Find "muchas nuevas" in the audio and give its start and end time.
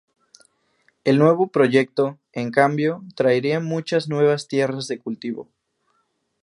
3.59-4.47